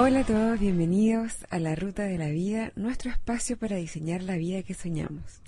Hola 0.00 0.20
a 0.20 0.24
todos, 0.24 0.60
bienvenidos 0.60 1.44
a 1.50 1.58
la 1.58 1.74
Ruta 1.74 2.04
de 2.04 2.18
la 2.18 2.28
Vida, 2.28 2.70
nuestro 2.76 3.10
espacio 3.10 3.58
para 3.58 3.74
diseñar 3.74 4.22
la 4.22 4.36
vida 4.36 4.62
que 4.62 4.72
soñamos. 4.72 5.42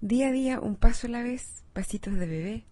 Día 0.00 0.28
a 0.28 0.32
día, 0.32 0.60
un 0.60 0.76
paso 0.76 1.08
a 1.08 1.10
la 1.10 1.22
vez, 1.22 1.62
pasitos 1.74 2.14
de 2.14 2.26
bebé, 2.26 2.64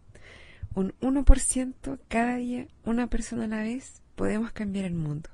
un 0.75 0.95
1% 1.03 1.99
cada 2.09 2.37
día, 2.37 2.69
una 2.87 3.09
persona 3.09 3.45
a 3.45 3.49
la 3.49 3.61
vez, 3.61 4.01
podemos 4.15 4.53
cambiar 4.53 4.87
el 4.87 4.95
mundo. 4.95 5.29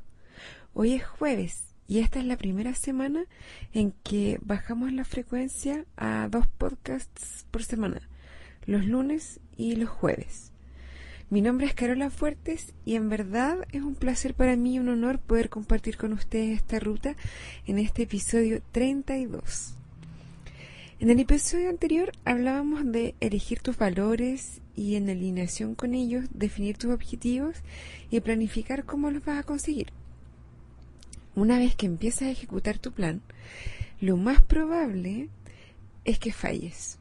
Hoy 0.74 0.94
es 0.94 1.06
jueves 1.06 1.66
y 1.86 2.00
esta 2.00 2.18
es 2.18 2.24
la 2.24 2.36
primera 2.36 2.74
semana 2.74 3.24
en 3.72 3.92
que 4.02 4.40
bajamos 4.42 4.92
la 4.92 5.04
frecuencia 5.04 5.84
a 5.96 6.26
dos 6.28 6.48
podcasts 6.48 7.46
por 7.52 7.62
semana, 7.62 8.00
los 8.66 8.86
lunes 8.86 9.38
y 9.56 9.76
los 9.76 9.88
jueves. 9.88 10.50
Mi 11.28 11.40
nombre 11.40 11.66
es 11.66 11.74
Carola 11.74 12.08
Fuertes 12.08 12.72
y 12.84 12.94
en 12.94 13.08
verdad 13.08 13.66
es 13.72 13.82
un 13.82 13.96
placer 13.96 14.34
para 14.34 14.54
mí 14.54 14.74
y 14.74 14.78
un 14.78 14.88
honor 14.88 15.18
poder 15.18 15.48
compartir 15.48 15.96
con 15.96 16.12
ustedes 16.12 16.56
esta 16.56 16.78
ruta 16.78 17.16
en 17.66 17.80
este 17.80 18.04
episodio 18.04 18.62
32. 18.70 19.74
En 21.00 21.10
el 21.10 21.18
episodio 21.18 21.68
anterior 21.68 22.12
hablábamos 22.24 22.92
de 22.92 23.16
elegir 23.18 23.58
tus 23.58 23.76
valores 23.76 24.60
y 24.76 24.94
en 24.94 25.10
alineación 25.10 25.74
con 25.74 25.94
ellos 25.94 26.26
definir 26.32 26.78
tus 26.78 26.92
objetivos 26.92 27.56
y 28.08 28.20
planificar 28.20 28.84
cómo 28.84 29.10
los 29.10 29.24
vas 29.24 29.40
a 29.40 29.42
conseguir. 29.42 29.88
Una 31.34 31.58
vez 31.58 31.74
que 31.74 31.86
empiezas 31.86 32.22
a 32.22 32.30
ejecutar 32.30 32.78
tu 32.78 32.92
plan, 32.92 33.20
lo 34.00 34.16
más 34.16 34.42
probable 34.42 35.28
es 36.04 36.20
que 36.20 36.32
falles. 36.32 37.00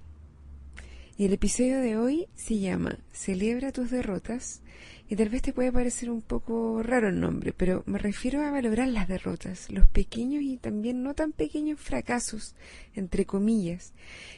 Y 1.17 1.23
el 1.23 1.31
episodio 1.31 1.80
de 1.80 1.95
hoy 1.95 2.27
se 2.35 2.59
llama 2.59 2.99
Celebra 3.13 3.71
tus 3.71 3.89
derrotas. 3.89 4.61
Y 5.08 5.16
tal 5.16 5.30
vez 5.30 5.44
te 5.44 5.53
puede 5.53 5.71
parecer 5.71 6.09
un 6.09 6.21
poco 6.21 6.83
raro 6.83 7.08
el 7.08 7.21
nombre, 7.21 7.53
pero 7.53 7.83
me 7.85 7.99
refiero 7.99 8.41
a 8.41 8.52
valorar 8.52 8.89
las 8.89 9.08
derrotas, 9.08 9.71
los 9.71 9.88
pequeños 9.88 10.43
y 10.43 10.58
también 10.58 11.03
no 11.03 11.13
tan 11.13 11.31
pequeños 11.31 11.80
fracasos, 11.80 12.53
entre 12.95 13.25
comillas, 13.25 13.93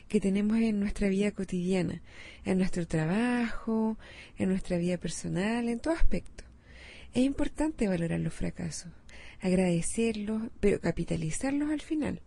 que 0.07 0.19
tenemos 0.19 0.57
en 0.57 0.79
nuestra 0.79 1.07
vida 1.07 1.31
cotidiana, 1.31 2.03
en 2.45 2.59
nuestro 2.59 2.85
trabajo, 2.85 3.97
en 4.37 4.49
nuestra 4.49 4.77
vida 4.77 4.97
personal, 4.97 5.69
en 5.69 5.79
todo 5.79 5.95
aspecto. 5.95 6.43
Es 7.15 7.23
importante 7.23 7.87
valorar 7.87 8.19
los 8.19 8.35
fracasos, 8.35 8.91
agradecerlos, 9.41 10.43
pero 10.59 10.79
capitalizarlos 10.79 11.71
al 11.71 11.81
final 11.81 12.21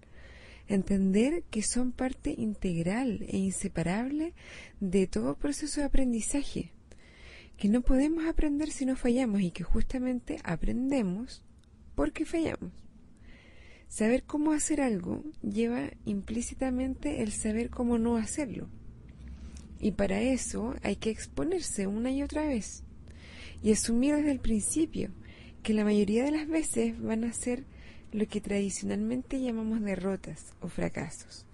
entender 0.74 1.42
que 1.50 1.62
son 1.62 1.92
parte 1.92 2.34
integral 2.36 3.24
e 3.28 3.36
inseparable 3.38 4.34
de 4.80 5.06
todo 5.06 5.36
proceso 5.36 5.80
de 5.80 5.86
aprendizaje, 5.86 6.72
que 7.56 7.68
no 7.68 7.82
podemos 7.82 8.24
aprender 8.26 8.70
si 8.70 8.86
no 8.86 8.96
fallamos 8.96 9.42
y 9.42 9.50
que 9.50 9.64
justamente 9.64 10.38
aprendemos 10.44 11.42
porque 11.94 12.24
fallamos. 12.24 12.72
Saber 13.88 14.22
cómo 14.22 14.52
hacer 14.52 14.80
algo 14.80 15.24
lleva 15.42 15.90
implícitamente 16.04 17.22
el 17.22 17.32
saber 17.32 17.70
cómo 17.70 17.98
no 17.98 18.16
hacerlo. 18.16 18.68
Y 19.80 19.92
para 19.92 20.22
eso 20.22 20.76
hay 20.82 20.96
que 20.96 21.10
exponerse 21.10 21.86
una 21.86 22.12
y 22.12 22.22
otra 22.22 22.46
vez 22.46 22.84
y 23.62 23.72
asumir 23.72 24.14
desde 24.14 24.30
el 24.30 24.40
principio 24.40 25.10
que 25.62 25.74
la 25.74 25.84
mayoría 25.84 26.24
de 26.24 26.30
las 26.30 26.48
veces 26.48 27.00
van 27.00 27.24
a 27.24 27.32
ser 27.32 27.64
lo 28.12 28.26
que 28.26 28.40
tradicionalmente 28.40 29.40
llamamos 29.40 29.82
derrotas 29.82 30.52
o 30.60 30.68
fracasos, 30.68 31.46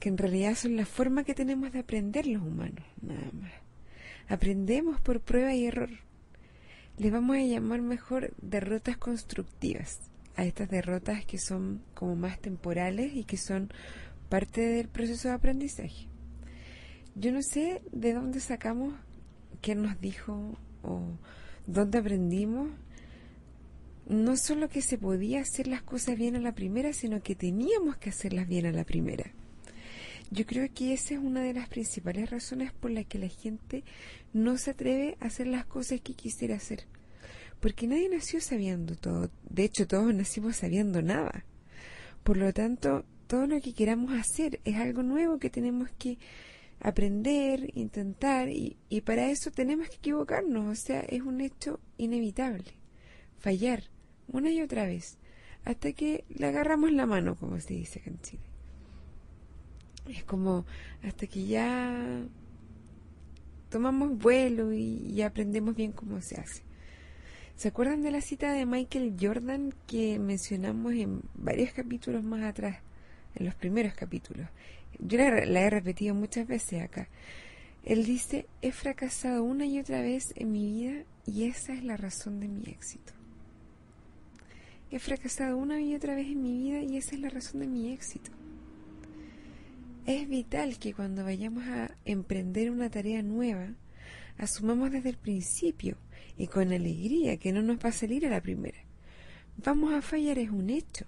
que 0.00 0.08
en 0.08 0.18
realidad 0.18 0.54
son 0.54 0.76
la 0.76 0.86
forma 0.86 1.24
que 1.24 1.34
tenemos 1.34 1.72
de 1.72 1.80
aprender 1.80 2.26
los 2.26 2.42
humanos, 2.42 2.84
nada 3.02 3.30
más. 3.32 3.52
Aprendemos 4.28 5.00
por 5.00 5.20
prueba 5.20 5.54
y 5.54 5.66
error. 5.66 5.90
Les 6.96 7.12
vamos 7.12 7.36
a 7.36 7.42
llamar 7.42 7.82
mejor 7.82 8.32
derrotas 8.40 8.96
constructivas, 8.96 10.00
a 10.36 10.44
estas 10.44 10.68
derrotas 10.70 11.24
que 11.26 11.38
son 11.38 11.82
como 11.94 12.16
más 12.16 12.40
temporales 12.40 13.14
y 13.14 13.24
que 13.24 13.36
son 13.36 13.70
parte 14.28 14.62
del 14.62 14.88
proceso 14.88 15.28
de 15.28 15.34
aprendizaje. 15.34 16.08
Yo 17.14 17.30
no 17.30 17.42
sé 17.42 17.82
de 17.92 18.14
dónde 18.14 18.40
sacamos, 18.40 18.94
quién 19.60 19.82
nos 19.82 20.00
dijo 20.00 20.56
o 20.82 21.02
dónde 21.66 21.98
aprendimos 21.98 22.70
no 24.06 24.36
solo 24.36 24.68
que 24.68 24.82
se 24.82 24.98
podía 24.98 25.40
hacer 25.40 25.66
las 25.66 25.82
cosas 25.82 26.18
bien 26.18 26.36
a 26.36 26.40
la 26.40 26.54
primera, 26.54 26.92
sino 26.92 27.22
que 27.22 27.34
teníamos 27.34 27.96
que 27.96 28.10
hacerlas 28.10 28.46
bien 28.48 28.66
a 28.66 28.72
la 28.72 28.84
primera. 28.84 29.32
Yo 30.30 30.46
creo 30.46 30.68
que 30.74 30.92
esa 30.92 31.14
es 31.14 31.20
una 31.20 31.42
de 31.42 31.54
las 31.54 31.68
principales 31.68 32.30
razones 32.30 32.72
por 32.72 32.90
las 32.90 33.06
que 33.06 33.18
la 33.18 33.28
gente 33.28 33.84
no 34.32 34.58
se 34.58 34.72
atreve 34.72 35.16
a 35.20 35.26
hacer 35.26 35.46
las 35.46 35.66
cosas 35.66 36.00
que 36.00 36.14
quisiera 36.14 36.56
hacer. 36.56 36.84
Porque 37.60 37.86
nadie 37.86 38.08
nació 38.08 38.40
sabiendo 38.40 38.96
todo. 38.96 39.30
De 39.48 39.64
hecho, 39.64 39.86
todos 39.86 40.12
nacimos 40.14 40.56
sabiendo 40.56 41.02
nada. 41.02 41.44
Por 42.22 42.36
lo 42.36 42.52
tanto, 42.52 43.04
todo 43.26 43.46
lo 43.46 43.60
que 43.60 43.74
queramos 43.74 44.12
hacer 44.12 44.60
es 44.64 44.76
algo 44.76 45.02
nuevo 45.02 45.38
que 45.38 45.50
tenemos 45.50 45.90
que 45.98 46.18
aprender, 46.80 47.70
intentar, 47.74 48.48
y, 48.48 48.76
y 48.88 49.02
para 49.02 49.30
eso 49.30 49.50
tenemos 49.50 49.88
que 49.88 49.96
equivocarnos. 49.96 50.66
O 50.66 50.74
sea, 50.74 51.00
es 51.00 51.22
un 51.22 51.40
hecho 51.40 51.80
inevitable. 51.96 52.72
Fallar 53.38 53.84
una 54.28 54.50
y 54.50 54.60
otra 54.60 54.86
vez, 54.86 55.18
hasta 55.64 55.92
que 55.92 56.24
le 56.28 56.46
agarramos 56.46 56.92
la 56.92 57.06
mano, 57.06 57.36
como 57.36 57.58
se 57.60 57.74
dice 57.74 58.00
acá 58.00 58.10
en 58.10 58.20
Chile. 58.20 58.42
Es 60.08 60.24
como 60.24 60.66
hasta 61.02 61.26
que 61.26 61.46
ya 61.46 62.26
tomamos 63.70 64.18
vuelo 64.18 64.72
y, 64.72 65.20
aprendemos 65.22 65.74
bien 65.74 65.92
cómo 65.92 66.20
se 66.20 66.40
hace. 66.40 66.62
¿Se 67.56 67.68
acuerdan 67.68 68.02
de 68.02 68.10
la 68.10 68.20
cita 68.20 68.52
de 68.52 68.66
Michael 68.66 69.16
Jordan 69.18 69.74
que 69.86 70.18
mencionamos 70.18 70.92
en 70.94 71.22
varios 71.34 71.72
capítulos 71.72 72.24
más 72.24 72.42
atrás, 72.42 72.78
en 73.34 73.46
los 73.46 73.54
primeros 73.54 73.94
capítulos? 73.94 74.48
Yo 74.98 75.18
la, 75.18 75.44
la 75.46 75.60
he 75.60 75.70
repetido 75.70 76.14
muchas 76.14 76.46
veces 76.46 76.82
acá. 76.82 77.08
Él 77.84 78.04
dice, 78.04 78.46
he 78.62 78.72
fracasado 78.72 79.42
una 79.42 79.66
y 79.66 79.78
otra 79.78 80.02
vez 80.02 80.32
en 80.36 80.52
mi 80.52 80.66
vida 80.66 81.04
y 81.26 81.44
esa 81.44 81.74
es 81.74 81.84
la 81.84 81.96
razón 81.96 82.40
de 82.40 82.48
mi 82.48 82.62
éxito. 82.64 83.12
He 84.90 84.98
fracasado 84.98 85.56
una 85.56 85.80
y 85.80 85.94
otra 85.94 86.14
vez 86.14 86.28
en 86.28 86.42
mi 86.42 86.52
vida 86.52 86.82
y 86.82 86.96
esa 86.96 87.14
es 87.14 87.20
la 87.20 87.30
razón 87.30 87.60
de 87.60 87.66
mi 87.66 87.92
éxito. 87.92 88.30
Es 90.06 90.28
vital 90.28 90.78
que 90.78 90.92
cuando 90.92 91.24
vayamos 91.24 91.64
a 91.64 91.96
emprender 92.04 92.70
una 92.70 92.90
tarea 92.90 93.22
nueva, 93.22 93.74
asumamos 94.36 94.92
desde 94.92 95.08
el 95.08 95.16
principio 95.16 95.96
y 96.36 96.46
con 96.46 96.72
alegría 96.72 97.38
que 97.38 97.52
no 97.52 97.62
nos 97.62 97.78
va 97.78 97.88
a 97.88 97.92
salir 97.92 98.26
a 98.26 98.30
la 98.30 98.42
primera. 98.42 98.78
Vamos 99.56 99.94
a 99.94 100.02
fallar 100.02 100.38
es 100.38 100.50
un 100.50 100.70
hecho. 100.70 101.06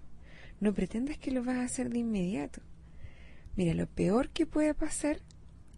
No 0.61 0.73
pretendas 0.73 1.19
que 1.19 1.31
lo 1.31 1.45
vas 1.45 1.57
a 1.57 1.65
hacer 1.65 1.91
de 1.91 1.99
inmediato. 1.99 2.63
Mira, 3.57 3.75
lo 3.75 3.87
peor 3.87 4.31
que 4.31 4.47
puede 4.47 4.73
pasar 4.73 5.21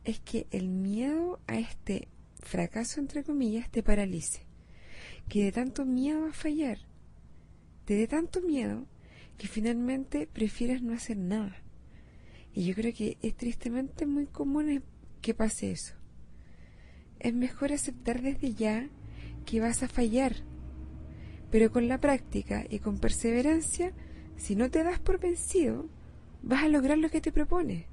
es 0.04 0.20
que 0.20 0.46
el 0.50 0.68
miedo 0.68 1.40
a 1.46 1.58
este 1.58 2.08
fracaso, 2.40 3.00
entre 3.00 3.24
comillas, 3.24 3.70
te 3.70 3.82
paralice. 3.82 4.42
Que 5.28 5.44
de 5.44 5.52
tanto 5.52 5.84
miedo 5.84 6.26
a 6.26 6.32
fallar, 6.32 6.78
te 7.88 7.94
dé 7.94 8.06
tanto 8.06 8.42
miedo 8.42 8.84
que 9.38 9.48
finalmente 9.48 10.26
prefieras 10.30 10.82
no 10.82 10.92
hacer 10.92 11.16
nada. 11.16 11.56
Y 12.52 12.66
yo 12.66 12.74
creo 12.74 12.92
que 12.92 13.16
es 13.22 13.34
tristemente 13.34 14.04
muy 14.04 14.26
común 14.26 14.82
que 15.22 15.32
pase 15.32 15.70
eso. 15.70 15.94
Es 17.18 17.32
mejor 17.32 17.72
aceptar 17.72 18.20
desde 18.20 18.52
ya 18.52 18.90
que 19.46 19.60
vas 19.60 19.82
a 19.82 19.88
fallar, 19.88 20.34
pero 21.50 21.72
con 21.72 21.88
la 21.88 21.98
práctica 21.98 22.66
y 22.68 22.80
con 22.80 22.98
perseverancia, 22.98 23.94
si 24.36 24.54
no 24.54 24.70
te 24.70 24.84
das 24.84 24.98
por 24.98 25.18
vencido, 25.18 25.88
vas 26.42 26.64
a 26.64 26.68
lograr 26.68 26.98
lo 26.98 27.08
que 27.08 27.22
te 27.22 27.32
propones. 27.32 27.86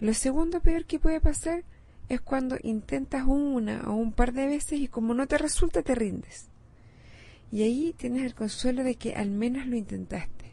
Lo 0.00 0.12
segundo 0.12 0.60
peor 0.60 0.86
que 0.86 0.98
puede 0.98 1.20
pasar 1.20 1.62
es 2.08 2.20
cuando 2.20 2.56
intentas 2.64 3.28
una 3.28 3.88
o 3.88 3.94
un 3.94 4.12
par 4.12 4.32
de 4.32 4.48
veces 4.48 4.80
y 4.80 4.88
como 4.88 5.14
no 5.14 5.28
te 5.28 5.38
resulta 5.38 5.84
te 5.84 5.94
rindes. 5.94 6.49
Y 7.52 7.62
ahí 7.62 7.94
tienes 7.96 8.22
el 8.22 8.34
consuelo 8.34 8.84
de 8.84 8.94
que 8.94 9.14
al 9.14 9.30
menos 9.30 9.66
lo 9.66 9.76
intentaste. 9.76 10.52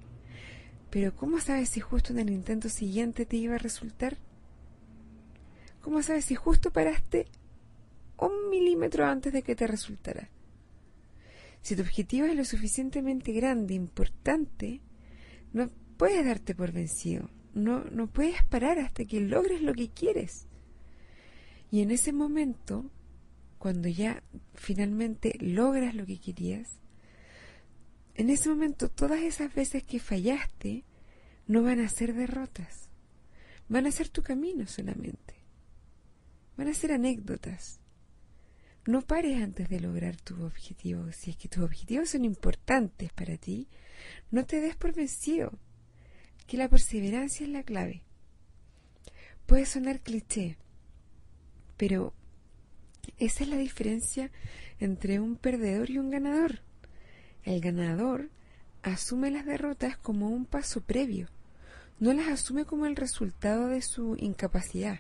Pero 0.90 1.16
¿cómo 1.16 1.40
sabes 1.40 1.70
si 1.70 1.80
justo 1.80 2.14
en 2.14 2.20
el 2.20 2.30
intento 2.30 2.70
siguiente 2.70 3.26
te 3.26 3.38
iba 3.38 3.56
a 3.56 3.60
resultar? 3.60 4.18
¿Cómo 5.82 6.02
sabes 6.02 6.26
si 6.26 6.36
justo 6.36 6.72
paraste 6.72 7.28
un 8.18 8.50
milímetro 8.50 9.06
antes 9.06 9.32
de 9.32 9.44
que 9.44 9.56
te 9.56 9.68
resultara? 9.68 10.30
Si 11.62 11.76
tu 11.76 11.82
objetivo 11.82 12.26
es 12.26 12.36
lo 12.36 12.46
suficientemente 12.46 13.32
grande, 13.32 13.74
importante, 13.74 14.82
no 15.54 15.70
puedes 15.98 16.26
darte 16.26 16.56
por 16.56 16.72
vencido. 16.72 17.30
No, 17.54 17.84
no 17.86 18.08
puedes 18.08 18.44
parar 18.44 18.80
hasta 18.80 19.06
que 19.06 19.20
logres 19.20 19.62
lo 19.62 19.74
que 19.74 19.90
quieres. 19.90 20.48
Y 21.72 21.82
en 21.82 21.92
ese 21.92 22.14
momento, 22.14 22.90
cuando 23.58 23.90
ya 23.90 24.24
finalmente 24.54 25.38
logras 25.40 25.96
lo 25.96 26.06
que 26.06 26.20
querías, 26.20 26.80
en 28.18 28.31
ese 28.31 28.50
momento 28.50 28.90
todas 28.90 29.22
esas 29.22 29.54
veces 29.54 29.84
que 29.84 30.00
fallaste 30.00 30.84
no 31.46 31.62
van 31.62 31.80
a 31.80 31.88
ser 31.88 32.14
derrotas, 32.14 32.90
van 33.69 33.86
a 33.86 33.92
ser 33.92 34.10
tu 34.10 34.24
camino 34.24 34.66
solamente, 34.66 35.36
van 36.58 36.68
a 36.68 36.74
ser 36.74 36.92
anécdotas. 36.92 37.80
No 38.88 39.02
pares 39.02 39.42
antes 39.42 39.69
de 39.69 39.81
lograr 39.81 40.16
tus 40.16 40.40
objetivos. 40.40 41.16
Si 41.16 41.31
es 41.31 41.38
que 41.38 41.50
tus 41.50 41.62
objetivos 41.62 42.10
son 42.10 42.24
importantes 42.24 43.12
para 43.12 43.38
ti, 43.38 43.68
no 44.31 44.46
te 44.46 44.62
des 44.62 44.78
por 44.78 44.94
vencido. 44.94 45.52
Que 46.48 46.56
la 46.56 46.70
perseverancia 46.70 47.46
es 47.46 47.52
la 47.52 47.63
clave. 47.63 48.02
Puede 49.46 49.66
sonar 49.66 50.00
cliché, 50.00 50.58
pero 51.75 52.13
esa 53.18 53.44
es 53.44 53.50
la 53.50 53.58
diferencia 53.58 54.31
entre 54.80 55.20
un 55.20 55.36
perdedor 55.36 55.90
y 55.90 55.98
un 55.98 56.10
ganador. 56.10 56.62
El 57.48 57.62
ganador 57.62 58.30
asume 58.84 59.32
las 59.32 59.48
derrotas 59.48 59.98
como 59.98 60.30
un 60.30 60.46
paso 60.46 60.82
previo, 60.82 61.30
no 62.00 62.14
las 62.14 62.28
asume 62.28 62.66
como 62.66 62.86
el 62.86 62.96
resultado 62.96 63.68
de 63.70 63.82
su 63.82 64.16
incapacidad 64.20 65.00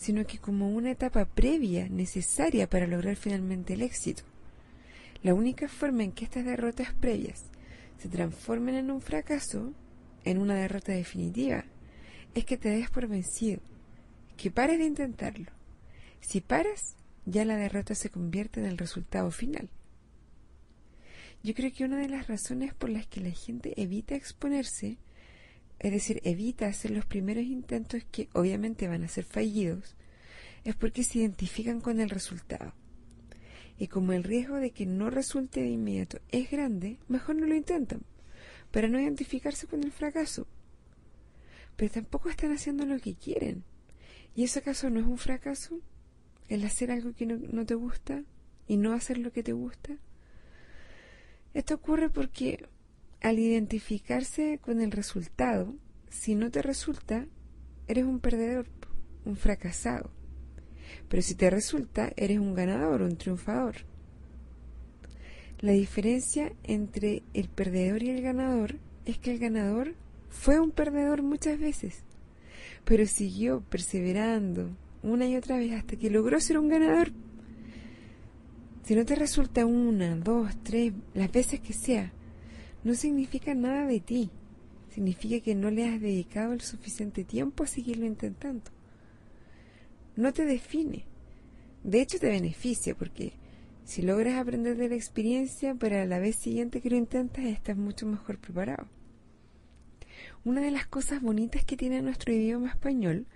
sino 0.00 0.26
que 0.26 0.38
como 0.38 0.70
una 0.70 0.92
etapa 0.92 1.26
previa 1.26 1.86
necesaria 1.90 2.70
para 2.70 2.86
lograr 2.86 3.16
finalmente 3.16 3.74
el 3.74 3.82
éxito. 3.82 4.22
La 5.22 5.34
única 5.34 5.68
forma 5.68 6.02
en 6.02 6.12
que 6.12 6.24
estas 6.24 6.46
derrotas 6.46 6.94
previas 6.94 7.44
se 7.98 8.08
transformen 8.08 8.76
en 8.76 8.90
un 8.90 9.02
fracaso, 9.02 9.74
en 10.24 10.38
una 10.38 10.54
derrota 10.54 10.92
definitiva, 10.92 11.66
es 12.34 12.46
que 12.46 12.56
te 12.56 12.70
des 12.70 12.88
por 12.88 13.08
vencido, 13.08 13.60
que 14.38 14.50
pares 14.50 14.78
de 14.78 14.86
intentarlo. 14.86 15.52
Si 16.22 16.40
paras, 16.40 16.96
ya 17.26 17.44
la 17.44 17.56
derrota 17.56 17.94
se 17.94 18.08
convierte 18.08 18.58
en 18.60 18.66
el 18.66 18.78
resultado 18.78 19.30
final. 19.30 19.68
Yo 21.42 21.54
creo 21.54 21.72
que 21.72 21.84
una 21.84 21.98
de 21.98 22.08
las 22.08 22.28
razones 22.28 22.74
por 22.74 22.90
las 22.90 23.06
que 23.06 23.20
la 23.20 23.30
gente 23.30 23.80
evita 23.80 24.14
exponerse 24.14 24.98
es 25.80 25.92
decir, 25.92 26.20
evita 26.24 26.66
hacer 26.66 26.90
los 26.90 27.06
primeros 27.06 27.44
intentos 27.44 28.04
que 28.12 28.28
obviamente 28.34 28.86
van 28.86 29.02
a 29.02 29.08
ser 29.08 29.24
fallidos, 29.24 29.96
es 30.62 30.76
porque 30.76 31.02
se 31.02 31.20
identifican 31.20 31.80
con 31.80 32.00
el 32.00 32.10
resultado. 32.10 32.74
Y 33.78 33.88
como 33.88 34.12
el 34.12 34.22
riesgo 34.22 34.56
de 34.56 34.72
que 34.72 34.84
no 34.84 35.08
resulte 35.08 35.62
de 35.62 35.70
inmediato 35.70 36.20
es 36.30 36.50
grande, 36.50 36.98
mejor 37.08 37.36
no 37.36 37.46
lo 37.46 37.54
intentan, 37.54 38.02
para 38.70 38.88
no 38.88 39.00
identificarse 39.00 39.66
con 39.66 39.82
el 39.82 39.90
fracaso. 39.90 40.46
Pero 41.76 41.90
tampoco 41.90 42.28
están 42.28 42.52
haciendo 42.52 42.84
lo 42.84 42.98
que 43.00 43.14
quieren. 43.14 43.64
¿Y 44.36 44.44
eso 44.44 44.58
acaso 44.58 44.90
no 44.90 45.00
es 45.00 45.06
un 45.06 45.16
fracaso? 45.16 45.80
¿El 46.48 46.62
hacer 46.66 46.90
algo 46.90 47.14
que 47.14 47.24
no, 47.24 47.38
no 47.38 47.64
te 47.64 47.74
gusta 47.74 48.22
y 48.68 48.76
no 48.76 48.92
hacer 48.92 49.16
lo 49.16 49.32
que 49.32 49.42
te 49.42 49.54
gusta? 49.54 49.96
Esto 51.54 51.74
ocurre 51.74 52.10
porque 52.10 52.64
al 53.20 53.38
identificarse 53.38 54.58
con 54.62 54.80
el 54.80 54.92
resultado, 54.92 55.74
si 56.08 56.34
no 56.34 56.50
te 56.50 56.62
resulta, 56.62 57.26
eres 57.88 58.04
un 58.04 58.20
perdedor, 58.20 58.66
un 59.24 59.36
fracasado. 59.36 60.10
Pero 61.08 61.22
si 61.22 61.34
te 61.34 61.50
resulta, 61.50 62.12
eres 62.16 62.38
un 62.38 62.54
ganador, 62.54 63.02
un 63.02 63.16
triunfador. 63.16 63.76
La 65.60 65.72
diferencia 65.72 66.52
entre 66.62 67.22
el 67.34 67.48
perdedor 67.48 68.02
y 68.02 68.10
el 68.10 68.22
ganador 68.22 68.76
es 69.04 69.18
que 69.18 69.32
el 69.32 69.38
ganador 69.38 69.94
fue 70.30 70.58
un 70.58 70.70
perdedor 70.70 71.22
muchas 71.22 71.58
veces, 71.58 72.04
pero 72.84 73.04
siguió 73.06 73.60
perseverando 73.68 74.70
una 75.02 75.26
y 75.26 75.36
otra 75.36 75.58
vez 75.58 75.72
hasta 75.72 75.96
que 75.96 76.10
logró 76.10 76.40
ser 76.40 76.58
un 76.58 76.68
ganador. 76.68 77.12
Si 78.82 78.94
no 78.94 79.04
te 79.04 79.14
resulta 79.14 79.66
una, 79.66 80.16
dos, 80.16 80.52
tres, 80.62 80.92
las 81.14 81.30
veces 81.30 81.60
que 81.60 81.72
sea, 81.72 82.12
no 82.82 82.94
significa 82.94 83.54
nada 83.54 83.86
de 83.86 84.00
ti. 84.00 84.30
Significa 84.90 85.40
que 85.44 85.54
no 85.54 85.70
le 85.70 85.88
has 85.88 86.00
dedicado 86.00 86.52
el 86.52 86.60
suficiente 86.60 87.24
tiempo 87.24 87.62
a 87.62 87.66
seguirlo 87.66 88.06
intentando. 88.06 88.70
No 90.16 90.32
te 90.32 90.44
define. 90.44 91.04
De 91.84 92.00
hecho, 92.00 92.18
te 92.18 92.28
beneficia 92.28 92.94
porque 92.96 93.32
si 93.84 94.02
logras 94.02 94.38
aprender 94.38 94.76
de 94.76 94.88
la 94.88 94.94
experiencia, 94.96 95.74
para 95.74 96.04
la 96.06 96.18
vez 96.18 96.36
siguiente 96.36 96.80
que 96.80 96.90
lo 96.90 96.96
intentas, 96.96 97.44
estás 97.44 97.76
mucho 97.76 98.06
mejor 98.06 98.38
preparado. 98.38 98.88
Una 100.44 100.60
de 100.60 100.70
las 100.70 100.86
cosas 100.86 101.22
bonitas 101.22 101.64
que 101.64 101.76
tiene 101.76 102.02
nuestro 102.02 102.32
idioma 102.32 102.70
español 102.70 103.26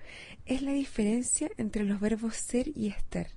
es 0.46 0.62
la 0.62 0.72
diferencia 0.72 1.50
entre 1.56 1.84
los 1.84 2.00
verbos 2.00 2.36
ser 2.36 2.68
y 2.74 2.88
estar. 2.88 3.28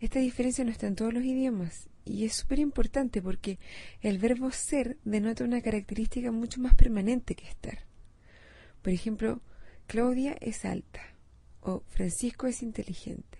Esta 0.00 0.18
diferencia 0.18 0.64
no 0.64 0.70
está 0.70 0.86
en 0.86 0.96
todos 0.96 1.12
los 1.12 1.22
idiomas 1.24 1.88
y 2.06 2.24
es 2.24 2.32
súper 2.34 2.58
importante 2.58 3.20
porque 3.20 3.58
el 4.00 4.18
verbo 4.18 4.50
ser 4.50 4.96
denota 5.04 5.44
una 5.44 5.60
característica 5.60 6.32
mucho 6.32 6.60
más 6.60 6.74
permanente 6.74 7.34
que 7.34 7.46
estar. 7.46 7.80
Por 8.80 8.94
ejemplo, 8.94 9.42
Claudia 9.86 10.36
es 10.40 10.64
alta 10.64 11.02
o 11.60 11.82
Francisco 11.88 12.46
es 12.46 12.62
inteligente. 12.62 13.38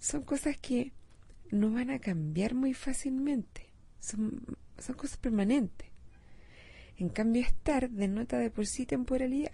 Son 0.00 0.22
cosas 0.22 0.58
que 0.58 0.92
no 1.52 1.70
van 1.70 1.90
a 1.90 2.00
cambiar 2.00 2.54
muy 2.54 2.74
fácilmente, 2.74 3.70
son, 4.00 4.42
son 4.78 4.96
cosas 4.96 5.16
permanentes. 5.16 5.88
En 6.96 7.08
cambio, 7.08 7.42
estar 7.42 7.88
denota 7.90 8.38
de 8.38 8.50
por 8.50 8.66
sí 8.66 8.84
temporalidad. 8.84 9.52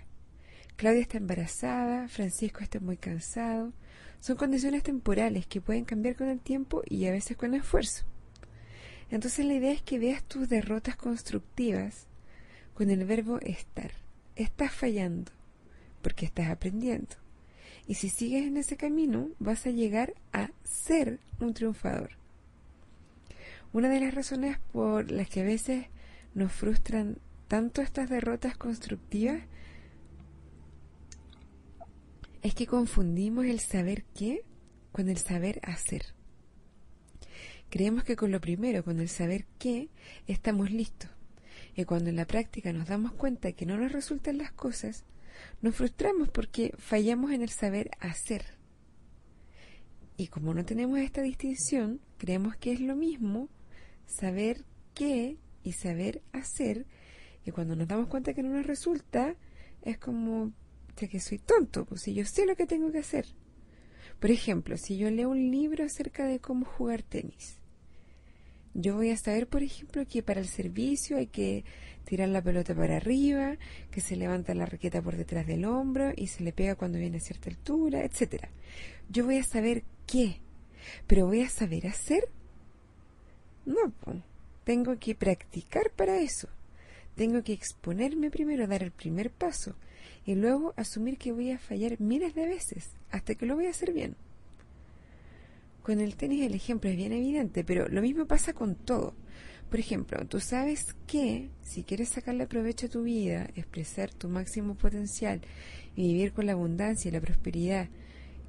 Claudia 0.77 1.03
está 1.03 1.19
embarazada, 1.19 2.09
Francisco 2.09 2.61
está 2.61 2.81
muy 2.81 2.97
cansado, 2.97 3.73
son 4.21 4.37
condiciones 4.37 4.83
temporales 4.83 5.47
que 5.47 5.61
pueden 5.61 5.85
cambiar 5.85 6.17
con 6.17 6.29
el 6.29 6.41
tiempo 6.41 6.83
y 6.87 7.07
a 7.07 7.11
veces 7.11 7.37
con 7.37 7.55
esfuerzo. 7.55 8.05
Entonces 9.11 9.45
la 9.45 9.55
idea 9.55 9.73
es 9.73 9.83
que 9.83 9.99
veas 9.99 10.25
tus 10.25 10.49
derrotas 10.49 10.97
constructivas 10.97 12.07
con 12.75 12.91
el 12.91 13.05
verbo 13.05 13.39
estar. 13.41 13.93
Estás 14.37 14.73
fallando 14.73 15.31
porque 16.03 16.27
estás 16.27 16.49
aprendiendo. 16.49 17.17
Y 17.87 17.95
si 17.95 18.09
sigues 18.09 18.47
en 18.47 18.57
ese 18.57 18.77
camino, 18.77 19.29
vas 19.39 19.67
a 19.67 19.71
llegar 19.71 20.15
a 20.33 20.51
ser 20.65 21.19
un 21.41 21.53
triunfador. 21.53 22.11
Una 23.73 23.89
de 23.89 24.01
las 24.01 24.15
razones 24.15 24.59
por 24.73 25.11
las 25.11 25.29
que 25.29 25.41
a 25.41 25.45
veces 25.45 25.87
nos 26.35 26.53
frustran 26.53 27.19
tanto 27.49 27.83
estas 27.83 28.09
derrotas 28.09 28.57
constructivas 28.57 29.43
es 32.43 32.55
que 32.55 32.67
confundimos 32.67 33.47
el 33.47 33.61
saber 33.61 34.05
qué 34.15 34.45
con 34.91 35.09
el 35.09 35.17
saber 35.19 35.61
hacer. 35.63 36.03
Creemos 37.71 38.05
que 38.05 38.17
con 38.17 38.31
lo 38.31 38.41
primero, 38.41 38.85
con 38.85 39.01
el 39.01 39.09
saber 39.09 39.47
qué, 39.59 39.89
estamos 40.27 40.71
listos. 40.71 41.11
Y 41.75 41.85
cuando 41.85 42.11
en 42.11 42.17
la 42.17 42.27
práctica 42.27 42.73
nos 42.73 42.89
damos 42.89 43.13
cuenta 43.13 43.53
que 43.53 43.65
no 43.65 43.79
nos 43.79 43.93
resultan 43.93 44.37
las 44.37 44.53
cosas, 44.53 45.05
nos 45.63 45.75
frustramos 45.75 46.29
porque 46.29 46.75
fallamos 46.77 47.33
en 47.33 47.43
el 47.43 47.49
saber 47.49 47.91
hacer. 48.01 48.45
Y 50.19 50.27
como 50.27 50.53
no 50.53 50.65
tenemos 50.65 50.99
esta 50.99 51.23
distinción, 51.23 52.01
creemos 52.19 52.57
que 52.57 52.73
es 52.73 52.81
lo 52.81 52.95
mismo 52.95 53.49
saber 54.07 54.67
qué 54.95 55.39
y 55.65 55.73
saber 55.73 56.23
hacer. 56.33 56.87
Y 57.47 57.53
cuando 57.53 57.75
nos 57.75 57.89
damos 57.89 58.09
cuenta 58.09 58.35
que 58.35 58.43
no 58.43 58.51
nos 58.51 58.67
resulta, 58.67 59.37
es 59.81 59.97
como, 59.97 60.53
que 60.95 61.21
soy 61.21 61.39
tonto, 61.39 61.85
pues 61.85 62.03
si 62.03 62.15
yo 62.15 62.25
sé 62.25 62.47
lo 62.47 62.57
que 62.57 62.67
tengo 62.67 62.93
que 62.93 62.99
hacer. 62.99 63.27
Por 64.21 64.31
ejemplo, 64.31 64.77
si 64.77 64.97
yo 64.97 65.11
leo 65.11 65.31
un 65.31 65.51
libro 65.51 65.85
acerca 65.85 66.27
de 66.27 66.39
cómo 66.39 66.65
jugar 66.65 67.03
tenis, 67.03 67.59
yo 68.75 68.95
voy 68.95 69.11
a 69.11 69.17
saber, 69.17 69.49
por 69.49 69.63
ejemplo, 69.63 70.07
que 70.07 70.23
para 70.23 70.41
el 70.41 70.49
servicio 70.49 71.19
hay 71.19 71.27
que 71.27 71.65
tirar 72.05 72.29
la 72.29 72.41
pelota 72.41 72.75
para 72.75 72.97
arriba, 72.97 73.59
que 73.91 74.01
se 74.01 74.17
levanta 74.17 74.55
la 74.55 74.65
raqueta 74.65 75.03
por 75.03 75.17
detrás 75.17 75.47
del 75.47 75.65
hombro 75.65 76.13
y 76.17 76.29
se 76.29 76.43
le 76.43 76.53
pega 76.53 76.75
cuando 76.75 76.99
viene 76.99 77.19
a 77.19 77.21
cierta 77.21 77.51
altura, 77.51 78.05
etcétera. 78.05 78.49
Yo 79.11 79.25
voy 79.25 79.39
a 79.39 79.45
saber 79.45 79.85
qué, 80.07 80.41
pero 81.07 81.27
voy 81.27 81.43
a 81.43 81.51
saber 81.51 81.87
hacer. 81.87 82.29
No, 83.67 83.93
tengo 84.65 84.99
que 84.99 85.15
practicar 85.15 85.91
para 85.91 86.21
eso. 86.21 86.49
Tengo 87.15 87.43
que 87.43 87.53
exponerme 87.53 88.31
primero, 88.31 88.67
dar 88.67 88.83
el 88.83 88.91
primer 88.91 89.31
paso 89.31 89.77
y 90.25 90.35
luego 90.35 90.73
asumir 90.77 91.19
que 91.19 91.33
voy 91.33 91.51
a 91.51 91.59
fallar 91.59 92.01
miles 92.01 92.35
de 92.35 92.47
veces 92.47 92.91
hasta 93.11 93.35
que 93.35 93.47
lo 93.47 93.57
voy 93.57 93.67
a 93.67 93.71
hacer 93.71 93.93
bien. 93.93 94.17
Con 95.83 96.01
el 96.01 96.15
tenis 96.17 96.47
el 96.47 96.55
ejemplo 96.55 96.89
es 96.91 96.97
bien 96.97 97.13
evidente, 97.13 97.65
pero 97.65 97.89
lo 97.89 98.03
mismo 98.03 98.27
pasa 98.27 98.53
con 98.53 98.77
todo. 98.77 99.15
Por 99.69 99.81
ejemplo, 99.81 100.25
tú 100.27 100.39
sabes 100.39 100.95
que 101.07 101.49
si 101.63 101.83
quieres 101.83 102.11
sacarle 102.11 102.47
provecho 102.47 102.87
a 102.87 102.91
tu 102.91 103.03
vida, 103.03 103.49
expresar 103.57 104.13
tu 104.13 104.29
máximo 104.29 104.75
potencial 104.75 105.41
y 105.97 106.13
vivir 106.13 106.33
con 106.33 106.47
la 106.47 106.53
abundancia 106.53 107.09
y 107.09 107.13
la 107.13 107.21
prosperidad 107.21 107.89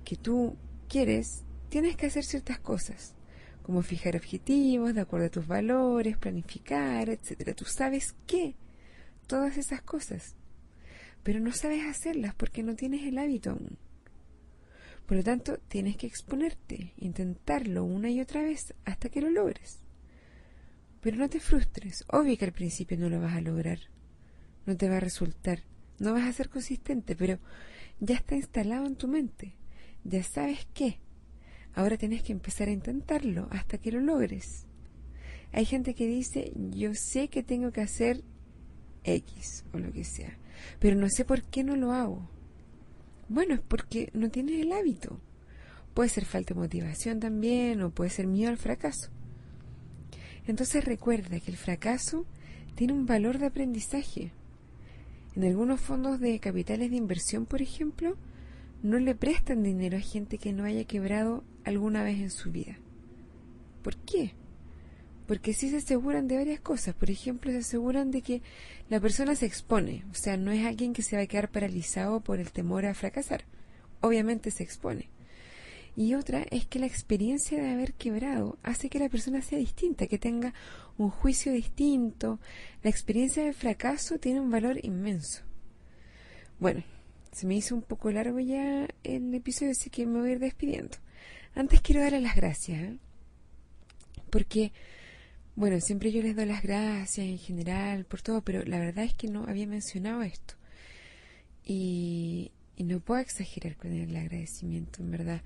que 0.04 0.16
tú 0.16 0.58
quieres, 0.90 1.44
tienes 1.70 1.96
que 1.96 2.08
hacer 2.08 2.24
ciertas 2.24 2.60
cosas, 2.60 3.16
como 3.64 3.82
fijar 3.82 4.16
objetivos 4.16 4.94
de 4.94 5.02
acuerdo 5.02 5.28
a 5.28 5.32
tus 5.32 5.48
valores, 5.48 6.18
planificar, 6.18 7.10
etcétera. 7.10 7.54
Tú 7.54 7.66
sabes 7.66 8.14
que 8.28 8.56
todas 9.26 9.58
esas 9.58 9.82
cosas 9.82 10.36
pero 11.24 11.40
no 11.40 11.52
sabes 11.52 11.84
hacerlas 11.86 12.36
porque 12.36 12.64
no 12.64 12.76
tienes 12.76 13.04
el 13.04 13.18
hábito 13.18 13.52
aún. 13.52 13.78
Por 15.06 15.18
lo 15.18 15.24
tanto, 15.24 15.58
tienes 15.68 15.98
que 15.98 16.08
exponerte, 16.08 16.94
intentarlo 16.98 17.84
una 17.84 18.10
y 18.10 18.22
otra 18.22 18.42
vez 18.42 18.74
hasta 18.86 19.10
que 19.10 19.22
lo 19.22 19.30
logres. 19.30 19.80
Pero 21.02 21.18
no 21.18 21.30
te 21.30 21.40
frustres, 21.40 22.06
obvio 22.08 22.38
que 22.38 22.46
al 22.46 22.54
principio 22.54 22.98
no 22.98 23.10
lo 23.10 23.20
vas 23.20 23.36
a 23.36 23.42
lograr, 23.42 23.80
no 24.66 24.78
te 24.78 24.88
va 24.88 24.98
a 24.98 25.02
resultar, 25.02 25.64
no 26.00 26.14
vas 26.14 26.28
a 26.28 26.34
ser 26.34 26.50
consistente, 26.50 27.16
pero 27.16 27.40
ya 28.00 28.16
está 28.16 28.36
instalado 28.36 28.86
en 28.86 28.96
tu 28.96 29.08
mente, 29.08 29.56
ya 30.04 30.24
sabes 30.24 30.66
qué. 30.74 31.00
Ahora 31.74 31.98
tienes 31.98 32.24
que 32.24 32.32
empezar 32.32 32.68
a 32.70 32.72
intentarlo 32.72 33.48
hasta 33.52 33.78
que 33.78 33.92
lo 33.92 34.00
logres. 34.00 34.66
Hay 35.52 35.66
gente 35.66 35.94
que 35.94 36.08
dice, 36.08 36.54
yo 36.56 36.94
sé 36.96 37.28
que 37.28 37.44
tengo 37.44 37.72
que 37.72 37.82
hacer 37.82 38.24
X 39.04 39.66
o 39.74 39.80
lo 39.80 39.92
que 39.92 40.04
sea, 40.04 40.38
pero 40.80 40.96
no 40.96 41.10
sé 41.10 41.26
por 41.26 41.44
qué 41.44 41.64
no 41.64 41.76
lo 41.76 41.94
hago. 41.94 42.28
Bueno, 43.30 43.56
es 43.56 43.62
porque 43.62 44.10
no 44.14 44.30
tienes 44.30 44.62
el 44.62 44.72
hábito. 44.72 45.20
Puede 45.94 46.10
ser 46.10 46.26
falta 46.26 46.54
de 46.54 46.60
motivación 46.60 47.20
también 47.20 47.82
o 47.82 47.92
puede 47.92 48.10
ser 48.10 48.28
miedo 48.28 48.50
al 48.50 48.58
fracaso. 48.58 49.10
Entonces 50.48 50.84
recuerda 50.84 51.40
que 51.40 51.52
el 51.52 51.58
fracaso 51.58 52.26
tiene 52.76 52.94
un 52.94 53.06
valor 53.06 53.38
de 53.38 53.46
aprendizaje. 53.46 54.32
En 55.36 55.44
algunos 55.46 55.80
fondos 55.80 56.20
de 56.20 56.40
capitales 56.40 56.92
de 56.92 56.98
inversión, 56.98 57.46
por 57.46 57.62
ejemplo, 57.62 58.18
no 58.84 59.00
le 59.00 59.16
prestan 59.16 59.64
dinero 59.64 59.98
a 59.98 60.02
gente 60.02 60.38
que 60.38 60.52
no 60.52 60.66
haya 60.66 60.84
quebrado 60.84 61.44
alguna 61.64 62.04
vez 62.04 62.20
en 62.20 62.30
su 62.30 62.52
vida. 62.52 62.78
¿Por 63.82 63.96
qué? 63.98 64.34
Porque 65.28 65.54
sí 65.54 65.70
se 65.70 65.78
aseguran 65.78 66.28
de 66.28 66.38
varias 66.38 66.60
cosas. 66.60 66.96
Por 66.96 67.10
ejemplo, 67.10 67.52
se 67.52 67.60
aseguran 67.60 68.12
de 68.12 68.22
que 68.22 68.42
la 68.90 69.00
persona 69.00 69.36
se 69.36 69.46
expone. 69.46 70.04
O 70.12 70.16
sea, 70.16 70.38
no 70.38 70.52
es 70.52 70.66
alguien 70.66 70.94
que 70.94 71.02
se 71.02 71.16
va 71.16 71.24
a 71.24 71.28
quedar 71.28 71.50
paralizado 71.50 72.20
por 72.22 72.40
el 72.40 72.52
temor 72.52 72.86
a 72.86 72.94
fracasar. 72.94 73.46
Obviamente 74.02 74.52
se 74.52 74.64
expone. 74.64 75.10
Y 75.96 76.16
otra 76.16 76.46
es 76.50 76.66
que 76.66 76.80
la 76.80 76.88
experiencia 76.88 77.62
de 77.62 77.70
haber 77.70 77.94
quebrado 77.94 78.58
hace 78.64 78.90
que 78.90 79.00
la 79.00 79.10
persona 79.10 79.42
sea 79.42 79.60
distinta, 79.60 80.08
que 80.08 80.18
tenga 80.18 80.54
un 80.98 81.10
juicio 81.10 81.54
distinto. 81.54 82.40
La 82.82 82.90
experiencia 82.90 83.44
del 83.44 83.54
fracaso 83.54 84.18
tiene 84.18 84.40
un 84.40 84.50
valor 84.50 84.84
inmenso. 84.84 85.44
Bueno, 86.60 86.84
se 87.32 87.46
me 87.46 87.56
hizo 87.56 87.76
un 87.76 87.82
poco 87.82 88.12
largo 88.12 88.40
ya 88.40 88.88
el 89.04 89.34
episodio, 89.34 89.72
así 89.72 89.90
que 89.90 90.06
me 90.06 90.20
voy 90.20 90.30
a 90.30 90.34
ir 90.34 90.40
despidiendo. 90.40 90.98
Antes 91.56 91.82
quiero 91.82 92.02
darle 92.02 92.22
las 92.22 92.36
gracias, 92.36 92.82
¿eh? 92.82 92.98
porque, 94.30 94.72
bueno, 95.56 95.80
siempre 95.82 96.12
yo 96.12 96.22
les 96.22 96.36
doy 96.36 96.46
las 96.46 96.64
gracias 96.64 97.28
en 97.28 97.38
general 97.38 98.06
por 98.06 98.22
todo, 98.22 98.42
pero 98.42 98.64
la 98.64 98.80
verdad 98.80 99.06
es 99.06 99.14
que 99.14 99.28
no 99.28 99.46
había 99.48 99.68
mencionado 99.68 100.24
esto. 100.24 100.56
Y, 101.66 102.52
no 102.78 103.00
puedo 103.00 103.22
exagerar 103.22 103.78
con 103.78 103.94
el 103.94 104.16
agradecimiento, 104.16 105.02
en 105.02 105.12
verdad. 105.12 105.42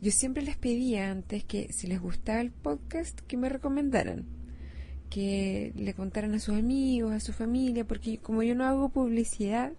Yo 0.00 0.10
siempre 0.10 0.42
les 0.42 0.56
pedía 0.56 1.10
antes 1.10 1.44
que 1.44 1.72
si 1.72 1.86
les 1.86 2.00
gustaba 2.00 2.40
el 2.40 2.50
podcast, 2.50 3.20
que 3.20 3.36
me 3.36 3.48
recomendaran, 3.48 4.24
que 5.10 5.72
le 5.74 5.92
contaran 5.92 6.34
a 6.34 6.40
sus 6.40 6.56
amigos, 6.56 7.12
a 7.12 7.20
su 7.20 7.32
familia, 7.32 7.84
porque 7.84 8.18
como 8.18 8.42
yo 8.42 8.54
no 8.54 8.64
hago 8.64 8.88
publicidad, 8.88 9.72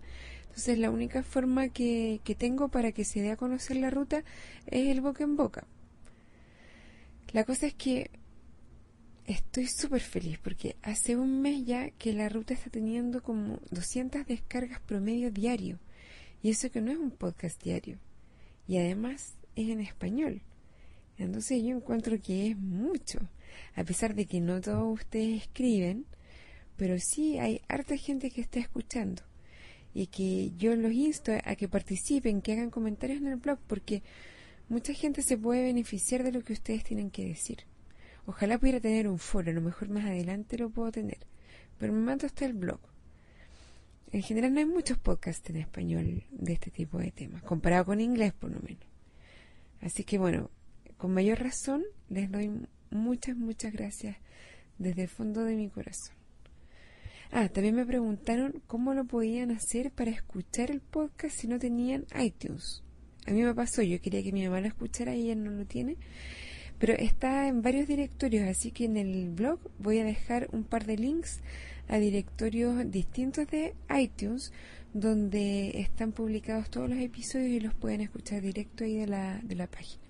entonces 0.43 0.77
la 0.77 0.91
única 0.91 1.23
forma 1.23 1.69
que, 1.69 2.19
tengo 2.37 2.67
para 2.67 2.91
que 2.91 3.05
se 3.05 3.21
dé 3.21 3.31
a 3.31 3.37
conocer 3.37 3.77
la 3.77 3.89
ruta 3.89 4.23
es 4.67 4.89
el 4.89 5.01
boca 5.01 5.23
en 5.23 5.35
boca. 5.35 5.65
La 7.31 7.43
cosa 7.43 7.67
es 7.67 7.73
que 7.73 8.11
estoy 9.29 9.67
súper 9.67 10.01
feliz 10.01 10.39
porque 10.39 10.75
hace 10.81 11.15
un 11.15 11.41
mes 11.41 11.63
ya 11.63 11.91
que 11.91 12.13
la 12.13 12.29
ruta 12.29 12.55
está 12.55 12.71
teniendo 12.71 13.21
como 13.21 13.59
200 13.69 14.25
descargas 14.25 14.81
promedio 14.81 15.29
diario. 15.31 15.79
Y 16.41 16.49
eso 16.49 16.71
que 16.71 16.81
no 16.81 16.91
es 16.91 16.97
un 16.97 17.11
podcast 17.11 17.61
diario. 17.61 17.99
Y 18.67 18.77
además 18.77 19.35
es 19.55 19.69
en 19.69 19.81
español. 19.81 20.41
Entonces 21.17 21.61
yo 21.61 21.75
encuentro 21.75 22.19
que 22.19 22.47
es 22.47 22.57
mucho. 22.57 23.19
A 23.75 23.83
pesar 23.83 24.15
de 24.15 24.25
que 24.25 24.41
no 24.41 24.61
todos 24.61 24.99
ustedes 24.99 25.43
escriben, 25.43 26.05
pero 26.75 26.97
sí 26.97 27.37
hay 27.37 27.61
harta 27.67 27.97
gente 27.97 28.31
que 28.31 28.41
está 28.41 28.59
escuchando 28.59 29.21
y 29.93 30.07
que 30.07 30.51
yo 30.57 30.75
los 30.75 30.91
insto 30.91 31.31
a 31.43 31.55
que 31.55 31.67
participen, 31.67 32.41
que 32.41 32.53
hagan 32.53 32.71
comentarios 32.71 33.19
en 33.19 33.27
el 33.27 33.35
blog, 33.35 33.59
porque 33.67 34.01
mucha 34.69 34.93
gente 34.93 35.21
se 35.21 35.37
puede 35.37 35.63
beneficiar 35.63 36.23
de 36.23 36.31
lo 36.31 36.41
que 36.41 36.53
ustedes 36.53 36.83
tienen 36.83 37.11
que 37.11 37.27
decir. 37.27 37.65
Ojalá 38.29 38.59
pudiera 38.59 38.79
tener 38.79 39.07
un 39.07 39.17
foro, 39.17 39.49
a 39.49 39.53
lo 39.55 39.59
mejor 39.59 39.89
más 39.89 40.05
adelante 40.05 40.55
lo 40.55 40.69
puedo 40.69 40.91
tener, 40.91 41.17
pero 41.79 41.93
me 41.93 41.99
mando 41.99 42.27
hasta 42.27 42.45
el 42.45 42.53
blog. 42.53 42.79
En 44.11 44.21
general 44.21 44.53
no 44.53 44.59
hay 44.59 44.67
muchos 44.67 44.99
podcasts 44.99 45.49
en 45.49 45.55
español 45.55 46.23
de 46.29 46.53
este 46.53 46.69
tipo 46.69 46.99
de 46.99 47.09
temas, 47.09 47.41
comparado 47.41 47.85
con 47.85 47.99
inglés 47.99 48.33
por 48.33 48.51
lo 48.51 48.59
menos. 48.59 48.85
Así 49.81 50.03
que 50.03 50.19
bueno, 50.19 50.51
con 50.97 51.11
mayor 51.11 51.39
razón 51.39 51.83
les 52.07 52.29
doy 52.29 52.51
muchas, 52.91 53.35
muchas 53.35 53.73
gracias 53.73 54.17
desde 54.77 55.01
el 55.01 55.09
fondo 55.09 55.43
de 55.43 55.55
mi 55.55 55.69
corazón. 55.69 56.13
Ah, 57.31 57.49
también 57.49 57.73
me 57.73 57.85
preguntaron 57.87 58.61
cómo 58.67 58.93
lo 58.93 59.05
podían 59.05 59.49
hacer 59.49 59.89
para 59.89 60.11
escuchar 60.11 60.69
el 60.69 60.81
podcast 60.81 61.35
si 61.35 61.47
no 61.47 61.57
tenían 61.57 62.05
iTunes. 62.15 62.83
A 63.25 63.31
mí 63.31 63.41
me 63.41 63.55
pasó, 63.55 63.81
yo 63.81 63.99
quería 63.99 64.21
que 64.21 64.31
mi 64.31 64.43
mamá 64.43 64.61
lo 64.61 64.67
escuchara 64.67 65.15
y 65.15 65.31
ella 65.31 65.35
no 65.35 65.49
lo 65.49 65.65
tiene, 65.65 65.97
pero 66.79 66.93
está 66.93 67.47
en 67.47 67.61
varios 67.61 67.87
directorios, 67.87 68.47
así 68.47 68.71
que 68.71 68.85
en 68.85 68.97
el 68.97 69.29
blog 69.29 69.59
voy 69.77 69.99
a 69.99 70.05
dejar 70.05 70.47
un 70.51 70.63
par 70.63 70.85
de 70.85 70.97
links 70.97 71.41
a 71.89 71.97
directorios 71.97 72.89
distintos 72.89 73.47
de 73.47 73.73
iTunes 73.95 74.53
donde 74.93 75.79
están 75.81 76.13
publicados 76.13 76.69
todos 76.69 76.89
los 76.89 76.99
episodios 76.99 77.49
y 77.49 77.59
los 77.59 77.73
pueden 77.73 78.01
escuchar 78.01 78.41
directo 78.41 78.83
ahí 78.83 78.95
de 78.95 79.07
la, 79.07 79.39
de 79.43 79.55
la 79.55 79.67
página. 79.67 80.01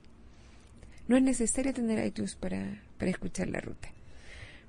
No 1.08 1.18
es 1.18 1.24
necesario 1.24 1.74
tener 1.74 2.06
iTunes 2.06 2.36
para, 2.36 2.82
para 2.98 3.12
escuchar 3.12 3.50
la 3.50 3.60
ruta. 3.60 3.90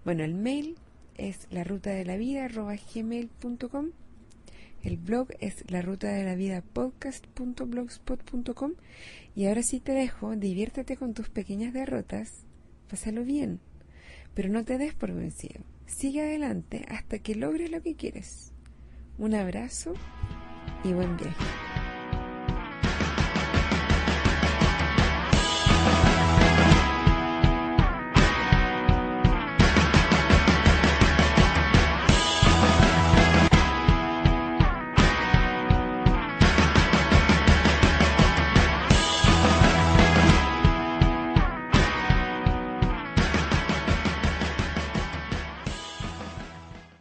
Bueno, 0.05 0.25
el 0.25 0.35
mail 0.35 0.77
es 1.19 1.47
la 1.51 1.65
ruta 1.65 1.91
de 1.91 2.07
la 2.07 2.17
vida 2.17 2.49
gmail.com 2.49 3.91
el 4.83 4.97
blog 4.97 5.29
es 5.41 5.71
la 5.71 5.83
ruta 5.83 6.09
de 6.09 6.25
la 6.25 6.35
vida 6.35 6.63
podcast.blogspot.com 6.63 8.73
y 9.35 9.47
ahora 9.47 9.63
sí 9.63 9.81
te 9.81 9.93
dejo, 9.93 10.35
diviértete 10.37 10.97
con 10.97 11.15
tus 11.15 11.29
pequeñas 11.29 11.73
derrotas, 11.73 12.45
pásalo 12.89 13.25
bien, 13.25 13.61
pero 14.35 14.49
no 14.49 14.65
te 14.65 14.79
des 14.79 14.95
por 14.95 15.13
vencido. 15.13 15.63
Sigue 15.87 16.23
adelante 16.23 16.87
hasta 16.89 17.19
que 17.19 17.35
logres 17.35 17.71
lo 17.71 17.83
que 17.83 17.97
quieres. 17.97 18.53
Un 19.19 19.35
abrazo 19.35 19.93
y 20.85 20.93
buen 20.93 21.17
viaje. 21.17 21.45